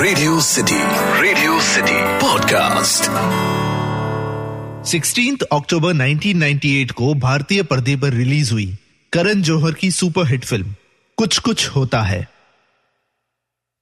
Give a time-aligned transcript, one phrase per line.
[0.00, 0.76] Radio City
[1.22, 3.04] Radio City podcast
[4.90, 8.78] 16 अक्टूबर 1998 को भारतीय पर्दे पर रिलीज़ हुई
[9.12, 10.74] करण जौहर की सुपरहिट फ़िल्म,
[11.16, 12.28] कुछ कुछ होता है।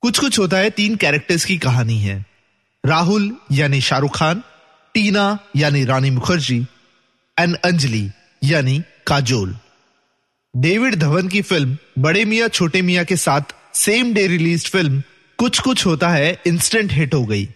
[0.00, 2.26] कुछ कुछ होता है तीन कैरेक्टर्स की कहानी है।
[2.86, 4.42] राहुल, यानी शाहरुख खान,
[4.94, 6.66] टीना, यानी रानी मुखर्जी,
[7.38, 8.10] एंड अंजलि,
[8.44, 9.56] यानी काजोल।
[10.56, 13.42] डेविड धवन की फ़िल्म, बड़े मियाँ छोटे मियाँ के साथ
[13.74, 15.02] सेम डे रिलीज़ फ़िल्म
[15.38, 17.48] कुछ कुछ होता है इंस्टेंट हिट हो गई।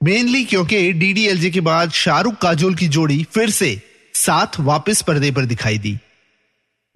[0.00, 3.80] मेनली क्योंकि डीडीएलजे के बाद शाहरुख काजोल की जोड़ी फिर से
[4.14, 5.96] साथ वापस पर्दे पर दिखाई दी।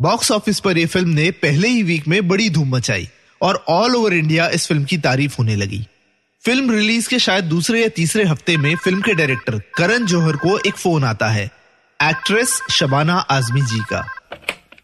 [0.00, 3.08] बॉक्स ऑफ़िस पर यह फ़िल्म ने पहले ही वीक में बड़ी धूम मचाई
[3.40, 5.86] और ऑल ओवर इंडिया इस फ़िल्म की तारीफ़ होने लगी।
[6.44, 10.58] फ़िल्म रिलीज़ के शायद दूसरे या तीसरे हफ़्ते में फ़िल्म के डायरेक्टर करण जौहर को
[10.58, 11.50] एक फ़ोन आता है
[12.00, 14.04] एक्ट्रेस शबाना आजमी जी का।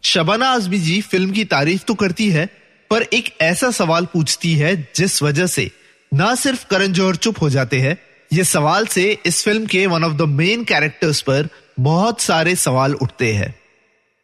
[0.03, 2.49] शबाना आजमी जी फ़िल्म की तारीफ़ तो करती है
[2.93, 5.69] पर एक ऐसा सवाल पूछती है जिस वजह से
[6.11, 7.97] ना सिर्फ़ करण जौहर चुप हो जाते हैं,
[8.31, 11.47] ये सवाल से इस फ़िल्म के one of the main characters पर
[11.79, 13.53] बहुत सारे सवाल उठते हैं।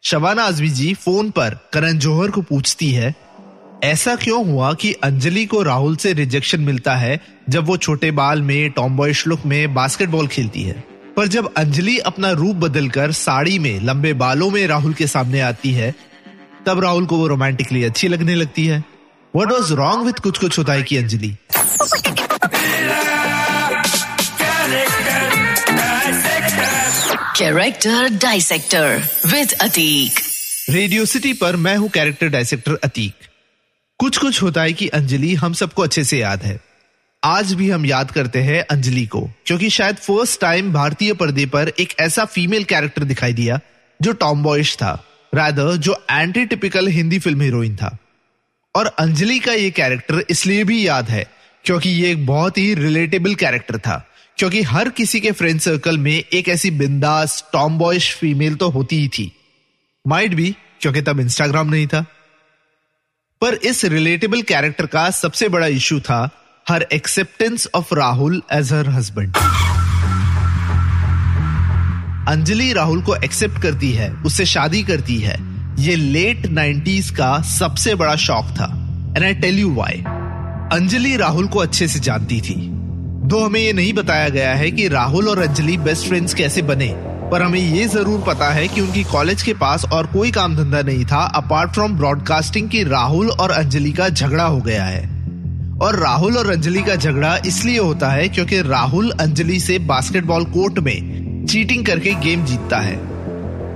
[0.04, 3.14] शबाना आजमी जी फ़ोन पर करण जौहर को पूछती है,
[3.84, 8.42] ऐसा क्यों हुआ कि अंजलि को राहुल से रिजेक्शन मिलता है जब वो छोटे बाल
[8.42, 10.84] में टॉम्बॉयश लुक में बास्केटबॉल खेलती है?
[11.16, 15.72] पर जब अंजलि अपना रूप बदलकर साड़ी में, लंबे बालों में राहुल के सामने आती
[15.72, 15.94] है
[16.66, 18.84] तब राहुल को वो रोमांटिकली अच्छी लगने लगती है।
[19.36, 21.36] वट वॉज़ रॉन्ग विथ कुछ कुछ होता है कि Anjali?
[27.38, 30.20] Character dissector with Atik
[30.70, 33.28] Radio City पर मैं हूँ कैरेक्टर डायसेक्टर अतीक
[34.00, 36.60] कुछ कुछ होता है कि अंजलि हम सबको अच्छे से याद है।
[37.24, 41.72] आज भी हम याद करते हैं अंजलि को क्योंकि शायद फ़र्स्ट टाइम भारतीय पर्दे पर
[41.80, 43.60] एक ऐसा फीमेल कैरेक्टर दिखाई दिया
[44.02, 47.98] जो टॉम बॉयश था। रादर जो anti typical Hindi film heroine था।
[48.76, 51.28] और अंजलि का ये कैरेक्टर इसलिए भी याद है,
[51.66, 54.06] क्योंकि ये एक बहुत ही रिलेटेबल कैरेक्टर था।
[54.38, 59.00] क्योंकि हर किसी के फ्रेंड सर्कल में एक ऐसी बिंदास टॉम बॉयश फीमेल तो होती
[59.00, 59.32] ही थी।
[60.08, 62.06] माइट भी क्योंकि तब इंस्टाग्राम नहीं था।
[63.42, 66.30] पर इस रिलेटेबल कैरेक्टर का सबसे बड़ा इशू था
[66.68, 69.34] हर acceptance of Rahul as her husband
[72.30, 75.38] Anjali Rahul को एक्सेप्ट करती है, उससे शादी करती है।
[75.80, 78.66] ये लेट नाइन्टीज का सबसे बड़ा शौक था।
[79.18, 80.04] And I tell you why
[80.74, 84.88] Anjali Rahul को अच्छे से जानती थी। दो, हमें ये नहीं बताया गया है कि
[84.88, 86.94] राहुल और अंजलि बेस्ट फ्रेंड्स कैसे बने।
[87.32, 90.82] पर हमें ये ज़रूर पता है कि उनकी कॉलेज के पास और कोई काम धंधा
[90.82, 95.02] नहीं था अपार्ट फ्रॉम ब्रॉडकास्टिंग की राहुल और अंजलि का झगड़ा हो गया है।
[95.82, 100.80] और राहुल और अंजलि का झगड़ा इसलिए होता है क्योंकि राहुल अंजलि से बास्केटबॉल कोर्ट
[100.80, 101.19] में
[101.50, 103.00] चीटिंग करके गेम जीतता है।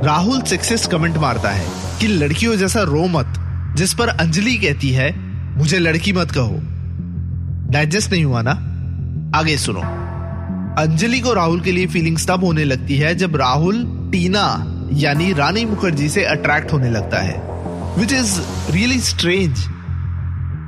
[0.06, 1.68] राहुल सक्सेस कमेंट मारता है
[2.00, 3.34] कि लड़कियों जैसा रो मत,
[3.76, 5.20] जिस पर अंजलि कहती है,
[5.58, 6.60] मुझे लड़की मत कहो।
[7.72, 8.52] डाइजेस्ट नहीं हुआ ना?
[9.40, 9.80] आगे सुनो।
[10.82, 15.66] अंजलि को राहुल के लिए फीलिंग्स तब होने लगती है जब राहुल, टीना, यानी रानी
[15.66, 17.42] मुखर्जी से अट्रैक्ट होने लगता है।
[17.98, 19.60] विच इज़ रियली स्ट्रेंज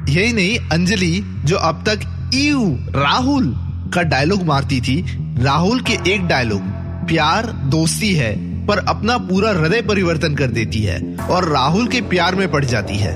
[0.10, 3.54] यही नहीं, अंजलि, जो अब तक यू राहुल
[3.94, 5.06] का डायलॉग मारती थी,
[5.44, 8.34] राहुल के एक डायलॉग प्यार दोस्ती है,
[8.66, 11.00] पर अपना पूरा हृदय परिवर्तन कर देती है
[11.30, 13.14] और राहुल के प्यार में पड़ जाती है।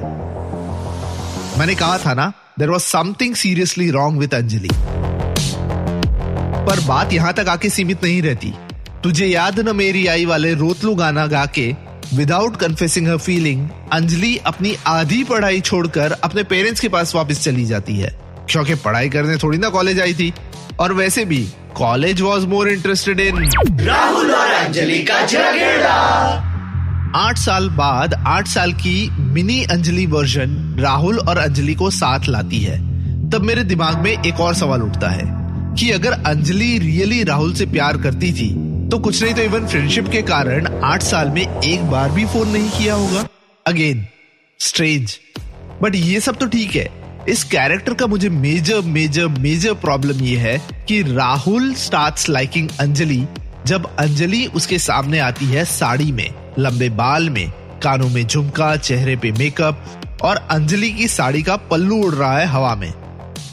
[1.60, 4.70] मैंने कहा था ना there was something seriously wrong with Anjali.
[6.66, 8.54] पर बात यहाँ तक आके सीमित नहीं रहती।
[9.04, 11.72] तुझे याद न मेरी आई वाले रोतलू गाना गा के
[12.14, 17.66] without confessing her feeling Anjali अपनी आधी पढ़ाई छोड़कर अपने पेरेंट्स के पास वापस चली
[17.66, 18.16] जाती है।
[18.50, 20.34] क्योंकि पढ़ाई करने थोड़ी ना कॉलेज आई थी,
[20.80, 21.48] और वैसे भी
[21.79, 23.38] college was more interested in
[23.81, 25.94] Rahul और अंजलि का झगड़ा
[27.16, 32.59] आठ साल बाद आठ साल की मिनी अंजलि वर्जन राहुल और अंजलि को साथ लाती
[32.59, 32.78] है।
[33.29, 35.23] तब मेरे दिमाग में एक और सवाल उठता है
[35.75, 38.50] कि अगर अंजलि रियली राहुल से प्यार करती थी
[38.90, 42.50] तो कुछ नहीं तो इवन फ्रेंडशिप के कारण आठ साल में एक बार भी फ़ोन
[42.50, 43.25] नहीं किया होगा।
[43.66, 44.06] अगेन
[44.59, 45.17] स्ट्रेंज
[45.81, 46.88] बट ये सब तो ठीक है।
[47.29, 53.26] इस कैरेक्टर का मुझे मेजर मेजर मेजर प्रॉब्लम ये है कि राहुल स्टार्ट्स लाइकिंग अंजलि
[53.67, 56.29] जब अंजलि उसके सामने आती है साड़ी में,
[56.59, 57.49] लंबे बाल में,
[57.84, 62.46] कानों में झुमका, चेहरे पे मेकअप और अंजलि की साड़ी का पल्लू उड़ रहा है
[62.46, 62.93] हवा में।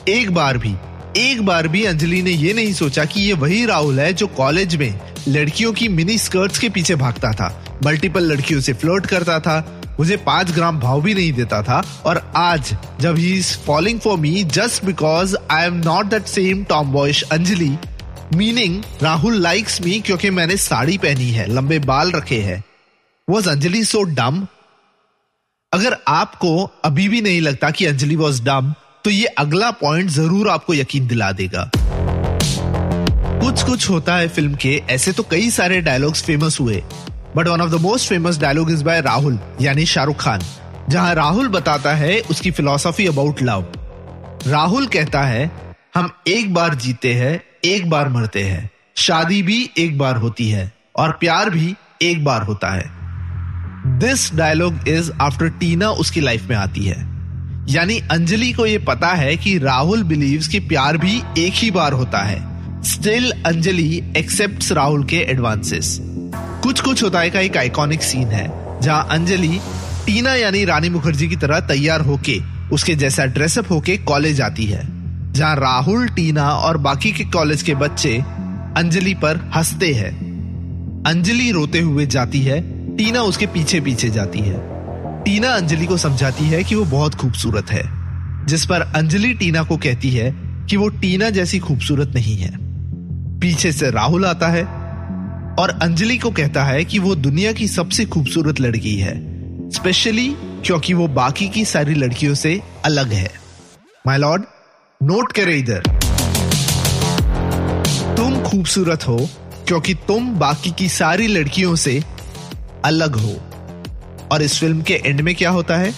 [0.08, 0.75] एक बार भी,
[1.17, 4.76] एक बार भी अंजलि ने ये नहीं सोचा कि ये वही राहुल है जो कॉलेज
[4.76, 9.82] में लड़कियों की मिनी स्कर्ट्स के पीछे भागता था मल्टीपल लड़कियों से फ्लर्ट करता था
[9.98, 14.19] मुझे पाँच ग्राम भाव भी नहीं देता था और आज जब he is following for
[14.19, 17.76] me just because I am not that same tomboyish Anjali
[18.37, 22.62] meaning Rahul likes me क्योंकि मैंने साड़ी पहनी है, लंबे बाल रखे हैं।
[23.28, 24.46] वॉज़ अंजलि सो डम
[25.72, 28.72] अगर आपको अभी भी नहीं लगता कि अंजलि वॉज़ डम
[29.04, 31.70] तो ये अगला पॉइंट ज़रूर आपको यकीन दिला देगा।
[33.40, 36.82] कुछ कुछ होता है फ़िल्म के, ऐसे तो कई सारे डायलॉग्स फ़ेमस हुए।
[37.37, 40.41] But one of the most famous dialogue is by Rahul यानी शाहरुख खान
[40.88, 43.67] जहाँ राहुल बताता है उसकी फिलोसॉफी अबाउट लव
[44.47, 45.50] राहुल कहता है,
[45.94, 50.73] हम एक बार जीते हैं, एक बार मरते हैं। शादी भी एक बार होती है
[50.97, 52.91] और प्यार भी एक बार होता है.
[53.99, 56.97] This dialogue is after Tina उसकी लाइफ में आती है।
[57.69, 61.93] यानी अंजलि को यह पता है कि राहुल बिलीव्स कि प्यार भी एक ही बार
[61.93, 62.43] होता है।
[62.82, 65.99] स्टिल अंजलि एक्सेप्ट राहुल के एडवांसेस
[66.67, 69.61] कुछ कुछ होता है का एक आइकॉनिक सीन है, जहाँ अंजलि,
[70.07, 72.39] टीना यानी रानी मुखर्जी की तरह तैयार होके,
[72.73, 74.81] उसके जैसा ड्रेसअप होके कॉलेज आती है,
[75.33, 78.19] जहाँ राहुल, टीना और बाकी के कॉलेज के बच्चे
[78.77, 80.11] अंजलि पर हँसते हैं।
[81.07, 82.61] अंजलि रोते हुए जाती है,
[82.97, 84.57] टीना उसके पीछे पीछे जाती है।
[85.25, 87.91] टीना अंजलि को समझाती है कि वो बहुत खूबसूरत है,
[88.47, 90.35] जिस पर अंजलि टीना को कहती है
[90.71, 92.59] कि वो टीना जैसी खूबसूरत नहीं है।
[93.41, 94.86] पीछे से राहुल आता है
[95.58, 99.14] और अंजलि को कहता है कि वो दुनिया की सबसे खूबसूरत लड़की है
[99.70, 103.31] स्पेशली क्योंकि वो बाकी की सारी लड़कियों से अलग है।
[104.06, 104.43] माय लॉर्ड
[105.03, 105.82] नोट करे इधर।
[108.17, 109.29] तुम खूबसूरत हो
[109.69, 112.03] क्योंकि तुम बाकी की सारी लड़कियों से
[112.85, 113.37] अलग हो।
[114.32, 115.94] और इस फ़िल्म के एंड में क्या होता है?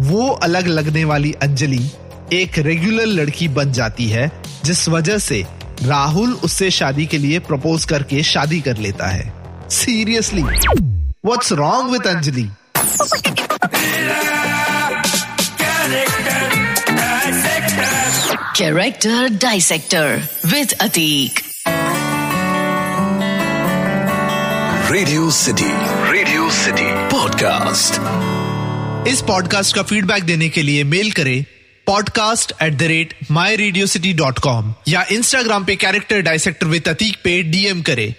[0.00, 1.90] वो अलग लगने वाली अंजलि
[2.32, 5.44] एक रेगुलर लड़की बन जाती है, जिस वजह से
[5.82, 9.32] राहुल उससे शादी के लिए प्रपोज करके शादी कर लेता है।
[9.70, 12.48] Seriously what's wrong with Anjali
[18.56, 20.08] character Dissector
[20.46, 21.40] with Atik.
[24.92, 25.70] Radio City
[26.12, 27.92] Radio City podcast
[29.08, 31.44] इस पॉडकास्ट का फीडबैक देने के लिए मेल करें।
[31.86, 36.88] Podcast at the rate my radio city dot com या इंस्टाग्राम पे कैरेक्टर डायसेक्टर विद
[36.88, 38.14] अतीक पे डीएम करें।